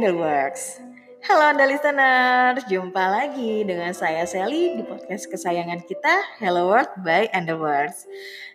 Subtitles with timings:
[0.00, 0.80] Underworks.
[1.28, 7.28] Halo Anda listeners, jumpa lagi dengan saya Sally di podcast kesayangan kita Hello World by
[7.36, 8.08] Underworks.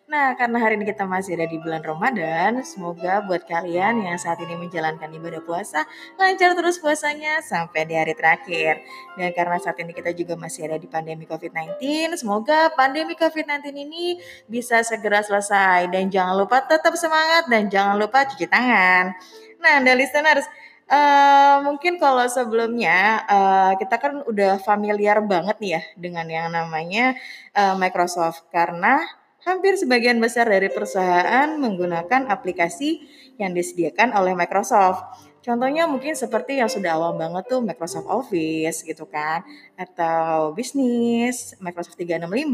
[0.10, 4.42] Nah, karena hari ini kita masih ada di bulan Ramadan, semoga buat kalian yang saat
[4.42, 5.86] ini menjalankan ibadah puasa,
[6.18, 8.82] lancar terus puasanya sampai di hari terakhir.
[9.14, 11.78] Dan karena saat ini kita juga masih ada di pandemi COVID-19,
[12.18, 14.18] semoga pandemi COVID-19 ini
[14.50, 15.94] bisa segera selesai.
[15.94, 19.14] Dan jangan lupa tetap semangat dan jangan lupa cuci tangan.
[19.62, 20.50] Nah, Anda listeners,
[20.90, 27.18] uh, mungkin kalau sebelumnya uh, kita kan udah familiar banget nih ya dengan yang namanya
[27.54, 29.02] uh, Microsoft karena
[29.46, 33.06] hampir sebagian besar dari perusahaan menggunakan aplikasi
[33.38, 35.06] yang disediakan oleh Microsoft.
[35.46, 39.46] Contohnya mungkin seperti yang sudah awal banget tuh Microsoft Office gitu kan
[39.78, 42.50] atau bisnis Microsoft 365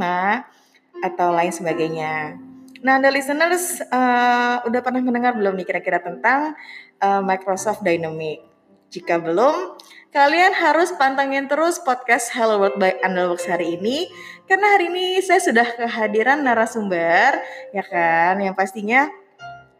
[0.99, 2.50] atau lain sebagainya.
[2.81, 6.57] Nah, Anda listeners uh, udah pernah mendengar belum nih kira-kira tentang
[6.97, 8.41] uh, Microsoft Dynamic?
[8.91, 9.77] Jika belum,
[10.11, 14.09] kalian harus pantengin terus podcast Hello World by Underworks hari ini.
[14.49, 17.39] Karena hari ini saya sudah kehadiran narasumber
[17.71, 18.41] ya kan?
[18.41, 19.07] Yang pastinya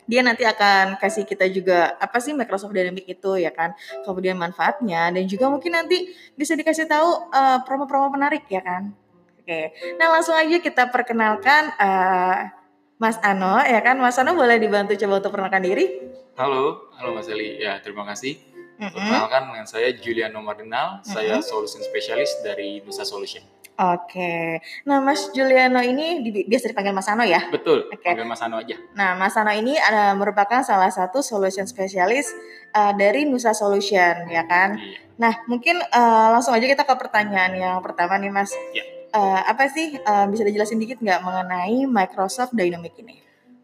[0.08, 3.76] dia nanti akan kasih kita juga apa sih Microsoft Dynamic itu ya kan?
[4.06, 6.08] Kemudian manfaatnya dan juga mungkin nanti
[6.38, 8.94] bisa dikasih tahu uh, promo-promo menarik ya kan?
[9.42, 9.74] Oke.
[10.00, 12.61] Nah langsung aja kita perkenalkan uh,
[13.02, 17.26] Mas Ano ya kan Mas Ano boleh dibantu coba untuk perkenalkan diri Halo halo Mas
[17.26, 18.38] Eli ya terima kasih
[18.78, 18.94] mm-hmm.
[18.94, 21.10] perkenalkan dengan saya Juliano Martinal mm-hmm.
[21.10, 23.42] saya solution specialist dari Nusa Solution
[23.82, 27.50] Oke, nah Mas Juliano ini biasa dipanggil Mas Ano ya?
[27.50, 28.14] Betul, Oke.
[28.14, 28.78] panggil Mas Ano aja.
[28.94, 32.30] Nah, Mas Ano ini ada merupakan salah satu solution specialist
[32.78, 34.78] uh, dari Nusa Solution, ya kan?
[34.78, 35.02] Iya.
[35.18, 38.54] Nah, mungkin uh, langsung aja kita ke pertanyaan yang pertama nih, Mas.
[38.70, 43.20] Iya uh, apa sih uh, bisa dijelasin dikit nggak mengenai Microsoft Dynamic ini?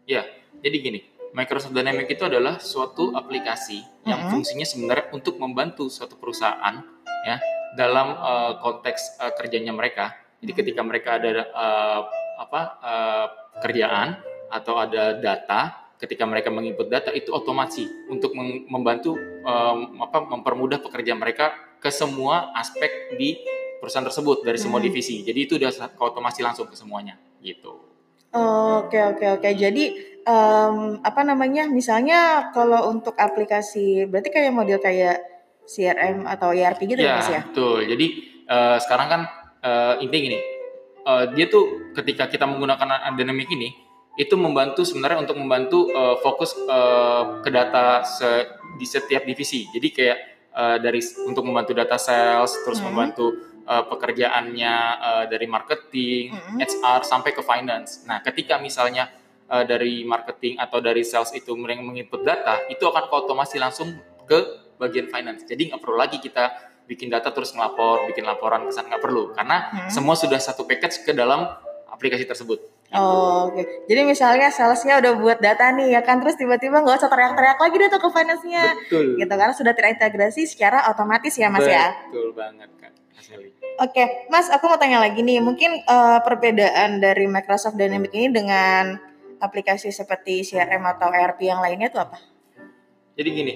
[0.08, 0.24] Ya,
[0.64, 1.00] jadi gini,
[1.36, 4.32] Microsoft Dynamic itu adalah suatu aplikasi yang mm-hmm.
[4.32, 6.80] fungsinya sebenarnya untuk membantu suatu perusahaan
[7.24, 7.36] ya
[7.76, 10.16] dalam uh, konteks uh, kerjanya mereka.
[10.40, 10.58] Jadi mm-hmm.
[10.64, 12.00] ketika mereka ada uh,
[12.38, 13.26] apa uh,
[13.60, 14.16] kerjaan
[14.48, 18.32] atau ada data, ketika mereka menginput data itu otomasi untuk
[18.70, 24.86] membantu um, apa mempermudah pekerjaan mereka ke semua aspek di perusahaan tersebut dari semua hmm.
[24.90, 25.22] divisi.
[25.22, 27.88] Jadi itu udah otomasi langsung ke semuanya gitu.
[28.34, 29.48] Oke oke oke.
[29.56, 29.84] Jadi
[30.28, 31.66] um, apa namanya?
[31.70, 35.24] Misalnya kalau untuk aplikasi berarti kayak model kayak
[35.68, 37.44] CRM atau ERP gitu ya, Mas ya?
[37.44, 37.84] betul.
[37.84, 38.06] Jadi
[38.48, 39.20] uh, sekarang kan
[39.64, 40.40] uh, intinya gini.
[41.08, 43.72] Uh, dia tuh ketika kita menggunakan dynamic ini
[44.18, 48.28] itu membantu sebenarnya untuk membantu uh, fokus uh, ke data se
[48.76, 49.64] di setiap divisi.
[49.72, 50.18] Jadi kayak
[50.52, 52.86] uh, dari untuk membantu data sales, terus hmm.
[52.92, 53.26] membantu
[53.68, 56.64] uh, pekerjaannya uh, dari marketing, mm-hmm.
[56.64, 58.08] HR sampai ke finance.
[58.08, 59.12] Nah, ketika misalnya
[59.52, 63.92] uh, dari marketing atau dari sales itu mereka menginput data, itu akan otomasi langsung
[64.24, 65.44] ke bagian finance.
[65.44, 69.36] Jadi nggak perlu lagi kita bikin data terus ngelapor, bikin laporan ke sana nggak perlu,
[69.36, 69.90] karena hmm.
[69.92, 71.44] semua sudah satu package ke dalam
[71.92, 72.77] aplikasi tersebut.
[72.88, 73.60] Oh, oke.
[73.60, 73.64] Okay.
[73.84, 77.76] Jadi misalnya salesnya udah buat data nih ya kan, terus tiba-tiba nggak usah teriak-teriak lagi
[77.76, 78.64] deh tuh ke finance-nya.
[78.88, 79.06] Betul.
[79.20, 81.86] Gitu karena sudah terintegrasi secara otomatis ya Mas Betul ya.
[82.08, 82.92] Betul banget kan.
[83.78, 85.38] Oke, Mas, aku mau tanya lagi nih.
[85.44, 88.96] Mungkin uh, perbedaan dari Microsoft Dynamics ini dengan
[89.38, 92.18] aplikasi seperti CRM atau ERP yang lainnya itu apa?
[93.14, 93.54] Jadi gini,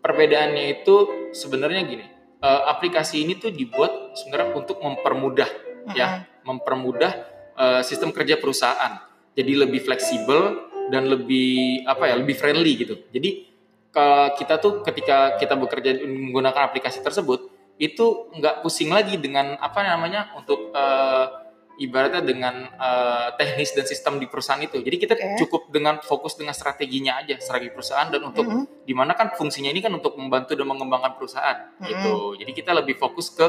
[0.00, 0.96] perbedaannya itu
[1.36, 2.06] sebenarnya gini.
[2.40, 5.50] Uh, aplikasi ini tuh dibuat sebenarnya untuk mempermudah
[5.84, 5.94] uh -huh.
[5.94, 7.12] ya, mempermudah
[7.60, 9.04] uh, sistem kerja perusahaan.
[9.36, 12.96] Jadi lebih fleksibel dan lebih apa ya, lebih friendly gitu.
[13.12, 13.52] Jadi
[13.90, 14.06] ke
[14.40, 17.50] kita tuh ketika kita bekerja menggunakan aplikasi tersebut
[17.80, 21.26] itu nggak pusing lagi dengan apa namanya untuk uh,
[21.80, 24.84] ibaratnya dengan uh, teknis dan sistem di perusahaan itu.
[24.84, 25.40] Jadi kita okay.
[25.40, 28.84] cukup dengan fokus dengan strateginya aja, strategi perusahaan dan untuk mm -hmm.
[28.84, 31.88] di mana kan fungsinya ini kan untuk membantu dan mengembangkan perusahaan mm -hmm.
[31.88, 32.14] gitu.
[32.44, 33.48] Jadi kita lebih fokus ke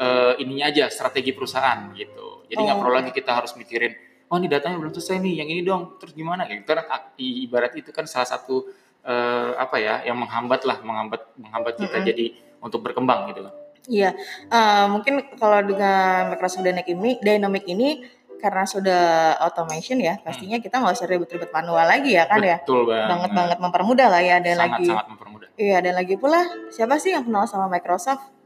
[0.00, 2.48] uh, ininya aja, strategi perusahaan gitu.
[2.48, 2.82] Jadi nggak oh.
[2.82, 3.92] perlu lagi kita harus mikirin,
[4.32, 6.48] oh ini datanya belum selesai nih, yang ini dong, terus gimana?
[6.48, 6.80] Gitu kan
[7.20, 8.66] ibarat itu kan salah satu
[9.04, 12.10] uh, apa ya yang menghambat lah, menghambat menghambat kita mm -hmm.
[12.10, 12.26] jadi
[12.64, 13.54] untuk berkembang gitu kan.
[13.88, 14.12] Iya,
[14.52, 18.04] uh, mungkin kalau dengan Microsoft Dynamic ini, Dynamic ini
[18.40, 19.02] karena sudah
[19.40, 20.64] automation ya, pastinya hmm.
[20.64, 22.56] kita nggak usah ribet-ribet manual lagi ya kan ya.
[22.64, 23.08] Betul banget.
[23.08, 24.86] Banget banget mempermudah lah ya dan sangat, lagi.
[24.88, 25.48] Sangat mempermudah.
[25.60, 26.40] Iya dan lagi pula
[26.72, 28.39] siapa sih yang kenal sama Microsoft?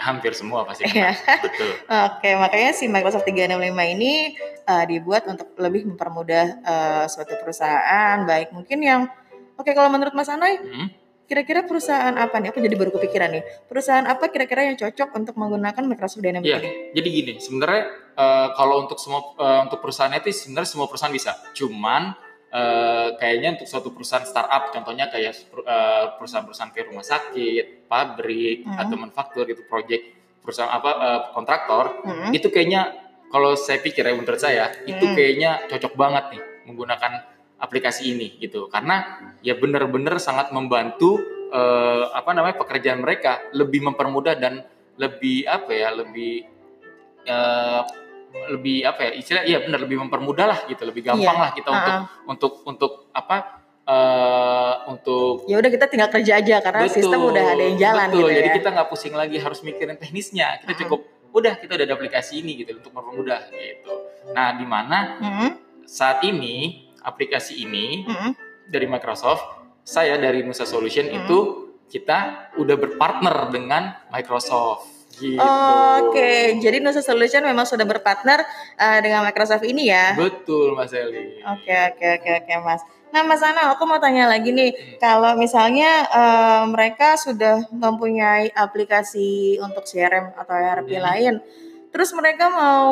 [0.00, 0.88] Hampir semua pasti.
[0.88, 1.12] Iya.
[1.44, 1.70] Betul.
[2.08, 8.56] Oke, makanya si Microsoft 365 ini uh, dibuat untuk lebih mempermudah uh, suatu perusahaan, baik
[8.56, 9.02] mungkin yang
[9.60, 10.88] Oke, kalau menurut Mas Anoy, hmm?
[11.28, 12.48] kira-kira perusahaan apa nih?
[12.48, 13.44] Aku jadi baru kepikiran nih.
[13.68, 16.96] Perusahaan apa kira-kira yang cocok untuk menggunakan Microsoft Dynamics ini?
[16.96, 17.82] Jadi gini, sebenarnya
[18.16, 21.36] uh, kalau untuk semua uh, untuk perusahaan itu sebenarnya semua perusahaan bisa.
[21.52, 22.16] Cuman
[22.50, 28.74] Uh, kayaknya untuk suatu perusahaan startup, contohnya kayak uh, perusahaan-perusahaan kayak rumah sakit, pabrik hmm.
[28.74, 30.02] atau manufaktur gitu, project
[30.42, 32.34] perusahaan apa uh, kontraktor, hmm.
[32.34, 32.90] itu kayaknya
[33.30, 34.82] kalau saya pikir ya menurut saya hmm.
[34.82, 37.12] itu kayaknya cocok banget nih menggunakan
[37.62, 41.22] aplikasi ini gitu, karena ya benar-benar sangat membantu
[41.54, 44.66] uh, apa namanya pekerjaan mereka lebih mempermudah dan
[44.98, 46.50] lebih apa ya lebih
[47.30, 47.86] uh,
[48.30, 51.44] lebih apa ya istilah iya benar lebih mempermudah lah gitu lebih gampang yeah.
[51.46, 51.82] lah kita uh -uh.
[51.82, 57.20] untuk untuk untuk apa uh, untuk ya udah kita tinggal kerja aja karena betul, sistem
[57.26, 58.18] udah ada yang jalan betul.
[58.22, 58.54] gitu jadi ya.
[58.62, 60.80] kita nggak pusing lagi harus mikirin teknisnya kita uh -uh.
[60.86, 61.00] cukup
[61.30, 63.94] udah kita udah ada aplikasi ini gitu untuk mempermudah gitu
[64.30, 65.50] nah di mana uh -uh.
[65.86, 68.32] saat ini aplikasi ini uh -uh.
[68.70, 71.18] dari Microsoft saya dari Nusa Solution uh -uh.
[71.24, 71.38] itu
[71.90, 75.36] kita udah berpartner dengan Microsoft Gitu.
[75.36, 76.40] Oke, okay.
[76.62, 78.46] jadi Nusa Solution memang sudah berpartner
[78.78, 80.14] uh, dengan Microsoft ini ya?
[80.14, 81.42] Betul, Mas Eli.
[81.44, 82.82] Oke, okay, oke, okay, oke, okay, oke, Mas.
[83.10, 85.02] Nah, Mas Ana, aku mau tanya lagi nih, hmm.
[85.02, 91.02] kalau misalnya uh, mereka sudah mempunyai aplikasi untuk CRM atau ERP hmm.
[91.02, 91.34] lain,
[91.90, 92.86] terus mereka mau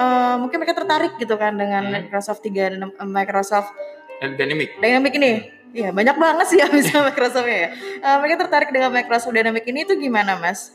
[0.00, 2.08] uh, mungkin mereka tertarik gitu kan dengan hmm.
[2.08, 3.70] Microsoft 3 Microsoft
[4.22, 4.80] Dynamic.
[4.80, 5.32] Dynamic ini.
[5.72, 7.70] Iya, banyak banget sih ya bisa Microsoftnya ya.
[8.00, 10.72] Uh, mereka tertarik dengan Microsoft Dynamic ini itu gimana, Mas?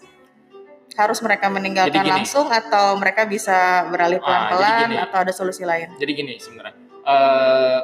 [0.98, 5.62] Harus mereka meninggalkan gini, langsung atau mereka bisa beralih ah, pelan-pelan ah, atau ada solusi
[5.62, 5.94] lain?
[6.02, 6.74] Jadi gini sebenarnya,
[7.06, 7.80] uh,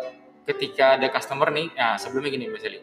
[0.50, 2.80] ketika ada customer nih, nah sebelumnya gini Mbak Sally,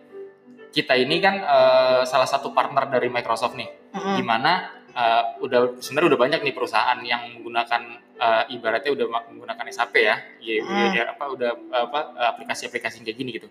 [0.71, 4.17] kita ini kan uh, salah satu partner dari Microsoft nih, mm-hmm.
[4.17, 4.53] di mana
[4.95, 7.83] uh, udah sebenarnya udah banyak nih perusahaan yang menggunakan
[8.23, 10.91] uh, ibaratnya udah menggunakan SAP ya, ya, mm.
[10.95, 12.01] ya apa udah apa
[12.37, 13.51] aplikasi-aplikasi kayak gini gitu.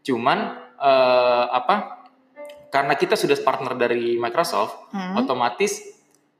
[0.00, 1.99] Cuman uh, apa
[2.70, 5.18] karena kita sudah partner dari Microsoft, hmm.
[5.18, 5.82] otomatis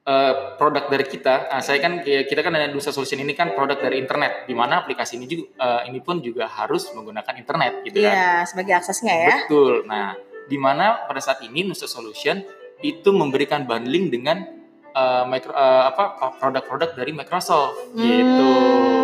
[0.07, 3.83] uh, produk dari kita, nah saya kan kita kan ada Nusa Solution ini kan produk
[3.83, 7.99] dari internet, di mana aplikasi ini juga uh, ini pun juga harus menggunakan internet gitu
[8.07, 8.15] kan.
[8.15, 9.37] Iya, sebagai aksesnya ya.
[9.45, 9.85] Betul.
[9.91, 10.15] Nah,
[10.47, 12.43] di mana pada saat ini Nusa Solution
[12.81, 14.47] itu memberikan bundling dengan
[14.95, 18.01] uh, micro, uh, apa produk-produk dari Microsoft hmm.
[18.01, 18.51] gitu.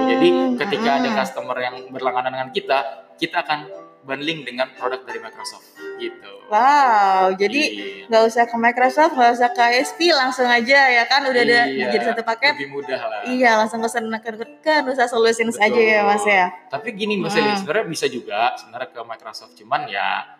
[0.06, 0.28] Jadi
[0.62, 0.98] ketika hmm.
[1.02, 2.78] ada customer yang berlangganan dengan kita,
[3.18, 6.32] kita akan bundling dengan produk dari Microsoft gitu.
[6.46, 8.06] Wow, jadi iya.
[8.06, 8.30] nggak iya.
[8.30, 12.14] usah ke Microsoft, nggak usah ke ISP, langsung aja ya kan udah ada iya, jadi
[12.14, 12.54] satu paket.
[12.54, 13.20] Lebih mudah lah.
[13.26, 14.30] Iya, langsung ke sana ke
[14.62, 15.66] kan Nusa Solutions Betul.
[15.74, 16.46] aja ya Mas ya.
[16.70, 17.66] Tapi gini Mas hmm.
[17.66, 20.38] sebenarnya bisa juga sebenarnya ke Microsoft, cuman ya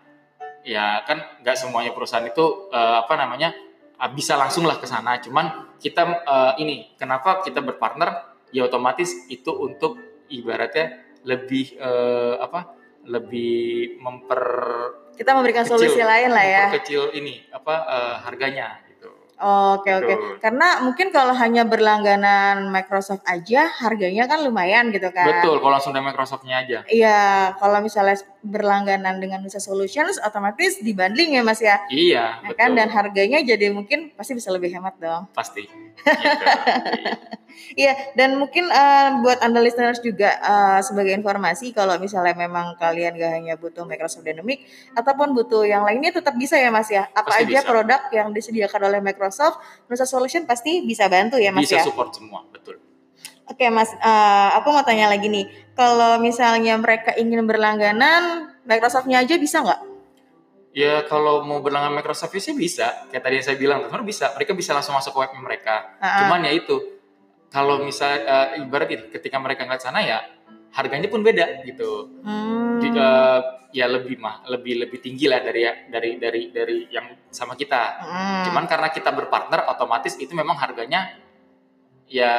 [0.63, 3.51] ya kan nggak semuanya perusahaan itu uh, apa namanya
[3.99, 5.19] uh, bisa langsung lah ke sana.
[5.19, 9.99] Cuman kita uh, ini kenapa kita berpartner ya otomatis itu untuk
[10.31, 12.76] ibaratnya lebih uh, apa
[13.07, 14.43] lebih memper
[15.17, 16.67] kita memberikan kecil, solusi lain lah ya.
[16.77, 19.09] Kecil ini apa uh, harganya gitu.
[19.41, 20.05] Oke oke.
[20.05, 20.17] Okay.
[20.45, 25.25] Karena mungkin kalau hanya berlangganan Microsoft aja harganya kan lumayan gitu kan.
[25.25, 26.79] Betul, kalau langsung dari Microsoftnya aja.
[26.89, 28.17] Iya, kalau misalnya
[28.47, 31.83] berlangganan dengan Nusa Solutions otomatis dibanding ya Mas ya.
[31.91, 35.27] Iya, ya kan dan harganya jadi mungkin pasti bisa lebih hemat dong.
[35.35, 35.67] Pasti.
[37.73, 43.17] Iya, dan mungkin uh, buat anda listeners juga uh, sebagai informasi kalau misalnya memang kalian
[43.17, 47.09] gak hanya butuh Microsoft Dynamics ataupun butuh yang lainnya tetap bisa ya Mas ya.
[47.17, 47.69] Apa pasti aja bisa.
[47.69, 51.85] produk yang disediakan oleh Microsoft, Nusa Solution pasti bisa bantu ya Mas bisa ya.
[51.85, 52.86] Bisa support semua, betul.
[53.47, 55.47] Oke Mas, uh, aku mau tanya lagi nih,
[55.79, 59.81] kalau misalnya mereka ingin berlangganan, Microsoftnya aja bisa nggak?
[60.75, 64.53] Ya kalau mau berlangganan Microsoft sih bisa, kayak tadi yang saya bilang, teman bisa, mereka
[64.53, 65.95] bisa langsung masuk ke web mereka.
[66.03, 66.19] Uh-huh.
[66.27, 66.77] Cuman ya itu,
[67.55, 70.19] kalau misalnya uh, ibarat itu ketika mereka ngeliat sana ya
[70.77, 72.21] harganya pun beda gitu.
[72.21, 72.83] Hmm.
[72.85, 73.09] Jika
[73.73, 77.83] ya lebih mah lebih lebih tinggi lah dari dari dari dari yang sama kita.
[78.05, 78.45] Hmm.
[78.51, 81.17] Cuman karena kita berpartner otomatis itu memang harganya
[82.07, 82.35] ya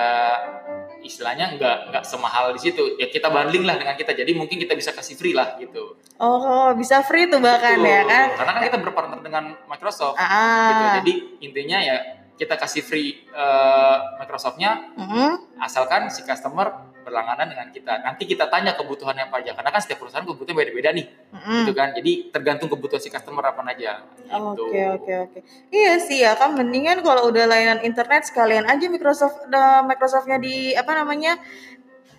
[1.04, 4.74] istilahnya nggak nggak semahal di situ ya kita banding lah dengan kita jadi mungkin kita
[4.74, 7.92] bisa kasih free lah gitu oh bisa free tuh bahkan Betul.
[7.92, 10.70] ya kan karena kan kita berpartner dengan Microsoft ah.
[10.72, 11.14] gitu jadi
[11.44, 11.98] intinya ya
[12.38, 15.58] kita kasih free uh, Microsoftnya, mm-hmm.
[15.58, 16.70] asalkan si customer
[17.08, 18.04] berlangganan dengan kita.
[18.04, 21.60] Nanti kita tanya kebutuhannya apa aja, karena kan setiap perusahaan kebutuhannya beda-beda nih, mm-hmm.
[21.64, 21.96] gitu kan.
[21.96, 24.04] Jadi tergantung kebutuhan si customer apa aja.
[24.04, 24.64] Gitu.
[24.68, 25.40] Oke oke oke.
[25.72, 30.76] Iya sih ya kan mendingan kalau udah layanan internet sekalian aja Microsoft uh, Microsoftnya di
[30.76, 31.40] apa namanya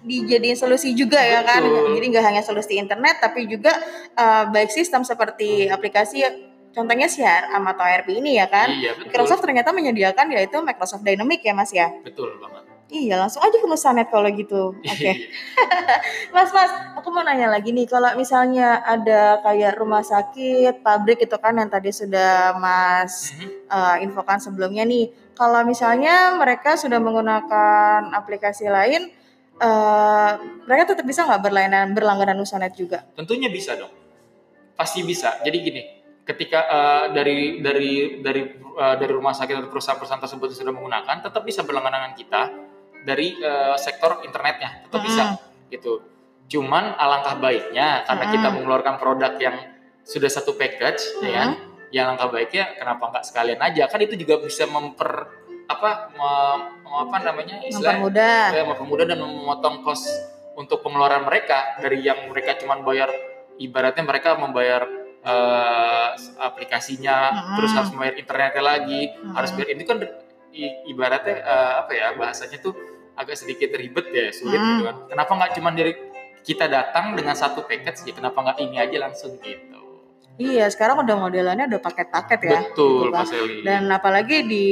[0.01, 1.35] dijadiin solusi juga Betul.
[1.37, 1.63] ya kan.
[1.69, 3.77] Jadi nggak hanya solusi internet tapi juga
[4.17, 6.25] uh, baik sistem seperti aplikasi
[6.73, 8.71] contohnya CRM atau ERP ini ya kan.
[8.71, 9.11] Iya, betul.
[9.11, 11.89] Microsoft ternyata menyediakan yaitu Microsoft Dynamics ya Mas ya.
[12.07, 12.78] Betul banget.
[12.89, 14.73] Iya, langsung aja ke Nusanet kalau gitu.
[14.73, 14.97] Oke.
[14.97, 15.15] Okay.
[16.35, 21.37] mas, Mas, aku mau nanya lagi nih, kalau misalnya ada kayak rumah sakit, pabrik itu
[21.37, 23.37] kan yang tadi sudah Mas
[23.69, 25.13] uh, infokan sebelumnya nih.
[25.37, 29.07] Kalau misalnya mereka sudah menggunakan aplikasi lain,
[29.63, 30.33] eh,
[30.67, 33.07] mereka tetap bisa nggak berlainan berlangganan Nusanet juga?
[33.15, 33.95] Tentunya bisa dong.
[34.75, 35.39] Pasti bisa.
[35.47, 35.83] Jadi gini,
[36.27, 41.47] ketika uh, dari dari dari uh, dari rumah sakit atau perusahaan-perusahaan tersebut sudah menggunakan, tetap
[41.47, 42.68] bisa berlangganan kita
[43.05, 45.09] dari uh, sektor internetnya, tetap Mm-mm.
[45.09, 45.23] bisa
[45.69, 46.03] gitu.
[46.49, 48.35] Cuman alangkah baiknya karena Mm-mm.
[48.39, 49.57] kita mengeluarkan produk yang
[50.03, 51.51] sudah satu package, ya kan?
[51.89, 53.89] Ya alangkah baiknya kenapa nggak sekalian aja?
[53.89, 55.29] Kan itu juga bisa memper
[55.69, 58.45] apa mem- apa namanya istilahnya Mempermudah.
[58.57, 60.01] ya, mempermudah dan memotong kos
[60.57, 63.13] untuk pengeluaran mereka dari yang mereka cuma bayar
[63.61, 64.89] ibaratnya mereka membayar
[65.21, 66.09] eh,
[66.41, 67.57] aplikasinya Mm-mm.
[67.61, 69.37] terus harus membayar internetnya lagi Mm-mm.
[69.37, 69.99] harus bayar ini kan
[70.51, 72.75] i- ibaratnya eh, apa ya bahasanya tuh
[73.15, 74.69] agak sedikit ribet ya sulit Mm.
[74.71, 75.93] gitu kan kenapa nggak cuma dari
[76.41, 79.77] kita datang dengan satu package ya kenapa nggak ini aja langsung gitu
[80.39, 82.61] Iya, sekarang udah modelannya udah paket-paket ya.
[82.63, 83.27] betul gitu kan.
[83.27, 84.67] Mas Eli Dan apalagi di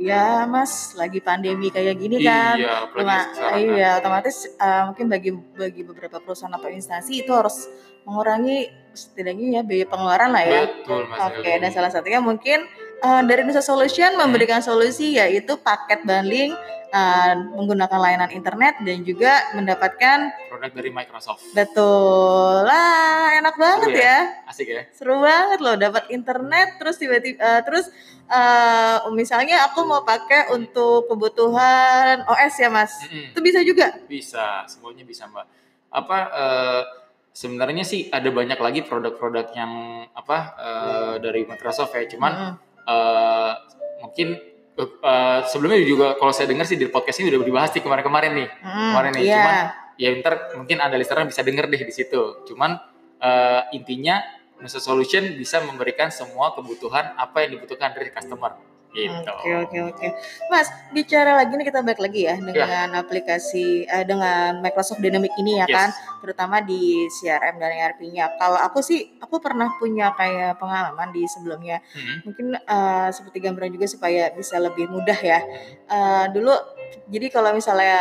[0.00, 2.56] ya Mas lagi pandemi kayak gini kan.
[2.56, 3.52] iya kan.
[3.54, 7.68] iya, otomatis uh, mungkin bagi bagi beberapa perusahaan atau instansi itu harus
[8.08, 10.60] mengurangi setidaknya ya biaya pengeluaran lah ya.
[10.72, 12.64] betul Mas Oke, Eli dan salah satunya mungkin
[13.02, 16.54] uh, dari Nusa Solution memberikan solusi yaitu paket bundling
[16.94, 23.98] uh, menggunakan layanan internet dan juga mendapatkan produk dari Microsoft betul lah enak banget Seru
[23.98, 24.06] ya?
[24.06, 24.20] ya.
[24.50, 27.90] asik ya Seru banget loh dapat internet terus tiba-tiba eh, terus
[28.30, 32.92] eh, misalnya aku mau pakai untuk kebutuhan OS ya Mas.
[33.04, 33.32] Mm-mm.
[33.34, 33.94] Itu bisa juga.
[34.08, 35.46] Bisa, semuanya bisa mbak.
[35.92, 36.82] Apa eh,
[37.34, 39.72] sebenarnya sih ada banyak lagi produk-produk yang
[40.14, 42.04] apa eh, dari Microsoft ya.
[42.08, 42.54] Cuman Mm-mm.
[42.84, 43.52] Eh,
[44.00, 44.28] mungkin
[44.78, 48.48] eh, sebelumnya juga kalau saya dengar sih di podcast ini udah dibahas di kemarin-kemarin nih.
[48.60, 49.34] Mm, Kemarin nih, iya.
[49.36, 49.54] cuman
[49.94, 52.44] ya ntar mungkin ada listener bisa denger deh di situ.
[52.48, 52.76] Cuman
[53.22, 54.20] eh, intinya
[54.60, 59.30] Nusa Solution bisa memberikan semua kebutuhan apa yang dibutuhkan dari customer gitu.
[59.34, 60.06] Oke oke oke.
[60.48, 65.58] Mas, bicara lagi nih kita balik lagi ya dengan aplikasi eh, dengan Microsoft Dynamic ini
[65.58, 65.74] ya Yes.
[65.74, 65.88] kan,
[66.22, 68.38] terutama di CRM dan ERP-nya.
[68.38, 71.82] Kalau aku sih aku pernah punya kayak pengalaman di sebelumnya.
[71.90, 72.22] Hmm.
[72.30, 75.42] Mungkin eh, seperti gambaran juga supaya bisa lebih mudah ya.
[75.90, 76.54] Eh, dulu
[77.10, 77.98] jadi kalau misalnya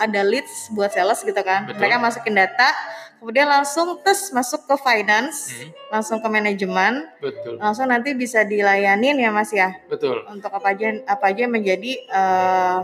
[0.00, 1.76] ada leads buat sales gitu kan, Betul.
[1.80, 2.68] mereka masukin data,
[3.20, 9.20] kemudian langsung tes masuk ke finance, Hmm, langsung ke manajemen, betul, langsung nanti bisa dilayanin
[9.20, 10.24] ya Mas ya betul.
[10.26, 12.78] untuk apa aja apa aja menjadi eh,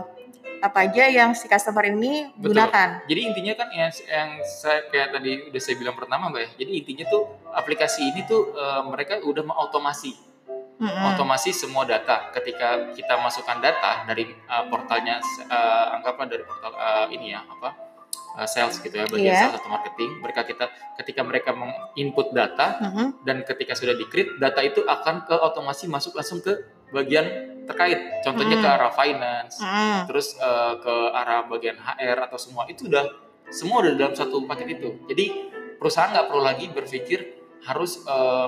[0.57, 2.57] apa aja yang si customer ini Betul.
[2.57, 3.05] gunakan.
[3.05, 6.49] Jadi intinya kan yang, yang saya kayak tadi udah saya bilang pertama mbak ya.
[6.65, 10.17] Jadi intinya tuh aplikasi ini tuh eh, mereka udah mengotomasi,
[10.81, 11.13] Mm-mm.
[11.13, 12.33] otomasi semua data.
[12.33, 17.86] Ketika kita masukkan data dari eh, portalnya, eh, anggaplah dari portal eh, ini ya apa
[18.35, 19.41] eh, sales gitu ya, bagian Iya.
[19.43, 20.11] sales atau marketing.
[20.19, 23.07] Mereka kita ketika mereka menginput data Mm-mm.
[23.21, 26.53] dan ketika sudah di-create data itu akan ke otomasi masuk langsung ke
[26.89, 27.25] bagian
[27.65, 28.21] terkait.
[28.21, 28.63] Contohnya Hmm.
[28.63, 30.07] ke arah finance, Mm-mm.
[30.07, 33.05] terus eh, ke arah bagian HR atau semua itu udah
[33.47, 34.89] semua udah dalam satu paket itu.
[35.05, 35.25] Jadi
[35.75, 37.19] perusahaan nggak perlu lagi berpikir
[37.63, 38.47] harus eh,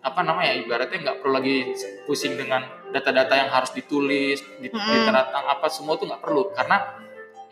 [0.00, 1.74] apa namanya ibaratnya nggak perlu lagi
[2.06, 4.78] pusing dengan data-data yang harus ditulis, di, Mm-mm.
[4.92, 6.78] diterapkan apa semua itu nggak perlu karena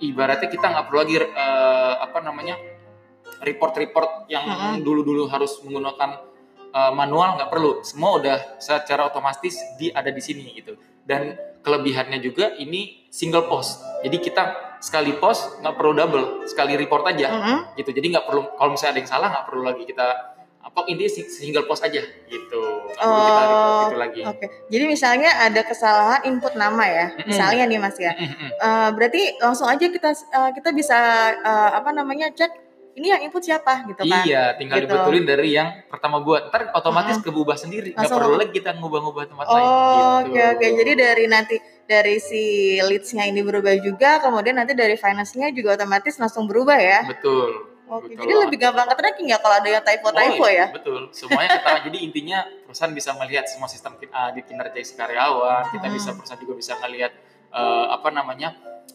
[0.03, 2.57] ibaratnya kita nggak perlu lagi eh, apa namanya
[3.45, 4.47] report-report yang
[4.81, 6.11] dulu-dulu harus menggunakan
[6.73, 7.83] eh, manual nggak perlu.
[7.87, 10.75] Semua udah secara otomatis di ada di sini gitu.
[11.05, 13.81] Dan kelebihannya juga ini single post.
[14.05, 17.29] Jadi kita sekali post nggak perlu double, sekali report aja
[17.77, 17.91] gitu.
[17.93, 20.34] Jadi nggak perlu kalau misalnya ada yang salah nggak perlu lagi kita
[20.65, 20.81] apa
[21.13, 22.63] sing- single post aja gitu.
[22.89, 24.21] Kita Oh, itu lagi.
[24.25, 27.29] Oke, jadi misalnya ada kesalahan input nama ya, Mm-mm.
[27.29, 28.49] misalnya nih Mas ya, Mm-mm.
[28.49, 30.97] Eh, berarti langsung aja kita eh, kita bisa
[31.37, 34.23] eh, apa namanya cek ini yang input siapa gitu kan?
[34.23, 34.87] Iya, tinggal Gitu.
[34.87, 36.49] dibetulin dari yang pertama buat.
[36.49, 37.91] Ntar otomatis kebubah sendiri.
[37.93, 39.67] Nggak perlu lagi kita ngubah-ngubah tempat lain.
[39.67, 40.31] Oh, gitu.
[40.31, 40.67] oke oke.
[40.79, 41.57] Jadi dari nanti
[41.91, 42.43] dari si
[42.79, 47.03] leads-nya ini berubah juga, kemudian nanti dari finance-nya juga otomatis langsung berubah ya.
[47.05, 47.74] Betul.
[47.95, 50.67] Oke, jadi lebih gampang ke tracking ya kalau ada yang typo-typo Oh, iya, ya.
[50.75, 51.01] Betul.
[51.15, 51.83] Semuanya ketahuan.
[51.87, 55.71] Jadi intinya perusahaan bisa melihat semua sistem ah, di kinerja si karyawan.
[55.71, 55.95] Kita Hmm.
[55.95, 57.13] bisa perusahaan juga bisa melihat
[57.55, 58.49] eh, apa namanya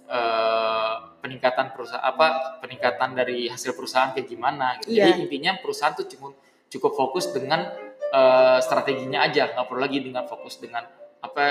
[0.09, 4.75] eh, peningkatan perusahaan apa peningkatan dari hasil perusahaan kayak gimana.
[4.83, 4.99] Gitu.
[4.99, 5.15] Iya.
[5.15, 6.35] Jadi intinya perusahaan tuh cukup
[6.67, 7.71] cukup fokus dengan
[8.11, 9.55] eh, strateginya aja.
[9.55, 10.83] Nggak perlu lagi dengan fokus dengan
[11.19, 11.43] apa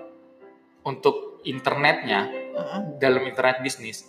[0.84, 3.00] untuk internetnya uh-huh.
[3.00, 4.04] dalam internet bisnis,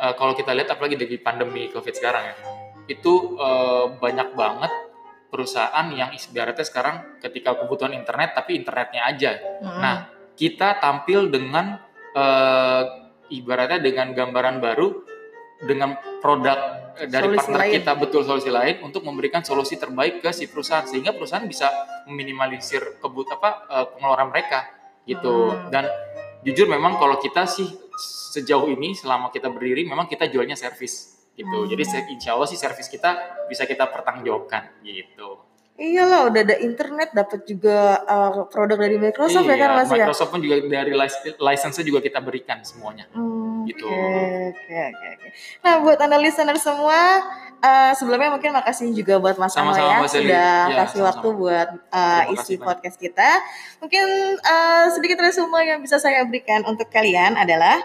[0.00, 2.36] uh, kalau kita lihat apalagi dari pandemi COVID sekarang ya
[2.86, 4.72] itu uh, banyak banget
[5.26, 9.32] perusahaan yang ibaratnya sekarang ketika kebutuhan internet tapi internetnya aja.
[9.60, 9.80] Hmm.
[9.82, 9.96] Nah,
[10.38, 11.82] kita tampil dengan
[12.14, 12.82] uh,
[13.28, 15.02] ibaratnya dengan gambaran baru
[15.66, 17.74] dengan produk dari solusi partner lain.
[17.76, 21.68] kita betul solusi lain untuk memberikan solusi terbaik ke si perusahaan sehingga perusahaan bisa
[22.08, 24.64] meminimalisir kebut apa uh, pengeluaran mereka
[25.04, 25.52] gitu.
[25.52, 25.68] Hmm.
[25.68, 25.84] Dan
[26.42, 27.68] jujur memang kalau kita sih
[28.36, 31.64] sejauh ini selama kita berdiri memang kita jualnya servis gitu.
[31.64, 31.68] Hmm.
[31.68, 31.82] Jadi
[32.16, 35.46] insya Allah sih servis kita bisa kita pertanggungjawabkan gitu.
[35.76, 40.08] Iyalah udah ada internet dapat juga uh, produk dari Microsoft iya, ya kan Mas ya?
[40.08, 40.92] Microsoft pun juga dari
[41.36, 43.04] license juga kita berikan semuanya.
[43.12, 43.90] Hmm, gitu.
[43.90, 45.28] Oke oke oke.
[45.60, 47.26] Nah buat anda listener semua
[47.60, 51.06] uh, sebelumnya mungkin makasih juga buat Mas Sama ya Mas sudah ya, kasih sama-sama.
[51.10, 53.30] waktu buat uh, isi kasih, podcast kita.
[53.82, 54.06] Mungkin
[54.40, 57.82] uh, sedikit resume yang bisa saya berikan untuk kalian adalah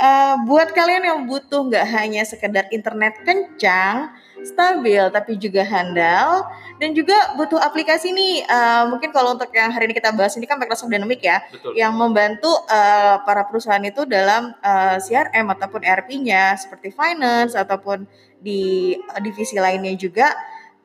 [0.00, 4.10] uh, buat kalian yang butuh nggak hanya sekedar internet kencang,
[4.42, 6.48] stabil, tapi juga handal,
[6.80, 8.48] dan juga butuh aplikasi nih.
[8.48, 11.72] Uh, mungkin kalau untuk yang hari ini kita bahas ini kan Microsoft Dynamics ya, Betul.
[11.76, 18.08] yang membantu uh, para perusahaan itu dalam uh, CRM ataupun ERP-nya seperti finance ataupun
[18.40, 20.32] di uh, divisi lainnya juga.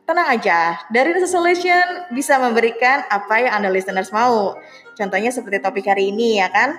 [0.05, 4.53] Tenang aja, dari The Solution bisa memberikan apa yang Anda listeners mau.
[4.93, 6.77] Contohnya seperti topik hari ini ya kan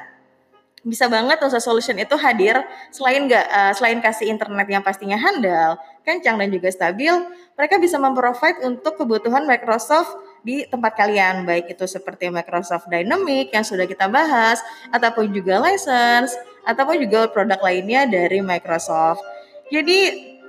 [0.87, 2.63] bisa banget Nusa Solution itu hadir
[2.95, 7.11] selain nggak uh, selain kasih internet yang pastinya handal, kencang dan juga stabil,
[7.59, 10.15] mereka bisa memprovide untuk kebutuhan Microsoft
[10.47, 14.63] di tempat kalian, baik itu seperti Microsoft Dynamics yang sudah kita bahas,
[14.95, 19.27] ataupun juga license, ataupun juga produk lainnya dari Microsoft.
[19.75, 19.99] Jadi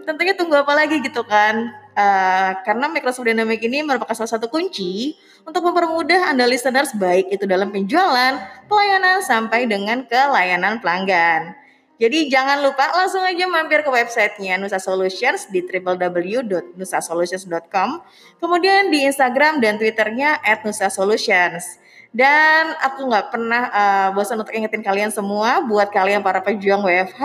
[0.05, 1.73] tentunya tunggu apa lagi gitu kan?
[1.97, 7.49] Uh, karena Microsoft Dynamics ini merupakan salah satu kunci untuk mempermudah Anda listeners baik itu
[7.49, 8.37] dalam penjualan,
[8.69, 11.57] pelayanan, sampai dengan ke layanan pelanggan.
[11.97, 17.89] Jadi jangan lupa langsung aja mampir ke websitenya Nusa Solutions di www.nusasolutions.com
[18.37, 21.81] kemudian di Instagram dan Twitternya @nusasolutions.
[22.15, 27.23] Dan aku nggak pernah uh, bosan untuk ingetin kalian semua, buat kalian para pejuang WFH,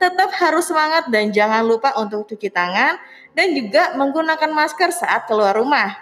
[0.00, 2.96] tetap harus semangat dan jangan lupa untuk cuci tangan
[3.36, 5.92] dan juga menggunakan masker saat keluar rumah.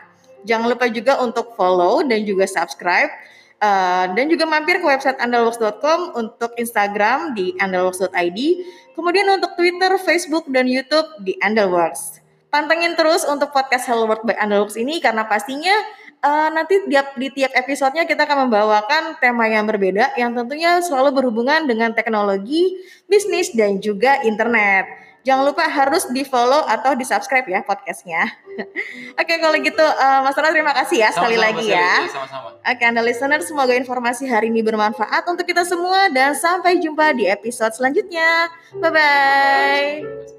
[0.47, 3.11] Jangan lupa juga untuk follow dan juga subscribe
[3.59, 8.39] uh, dan juga mampir ke website andalworks.com untuk Instagram di andalworks.id,
[8.95, 12.23] kemudian untuk Twitter, Facebook dan YouTube di Andalworks.
[12.49, 15.75] Pantengin terus untuk podcast Hello World by Andalworks ini karena pastinya
[16.23, 21.15] uh, nanti di, di tiap episodenya kita akan membawakan tema yang berbeda yang tentunya selalu
[21.23, 25.09] berhubungan dengan teknologi, bisnis dan juga internet.
[25.27, 28.33] Jangan lupa harus di follow atau di subscribe ya podcastnya.
[29.21, 31.93] Oke kalau gitu uh, Mas Ronald terima kasih ya sekali sama lagi ya.
[32.09, 32.49] Sama-sama.
[32.65, 37.29] Oke Anda listener semoga informasi hari ini bermanfaat untuk kita semua dan sampai jumpa di
[37.29, 38.49] episode selanjutnya.
[38.79, 40.38] Bye bye.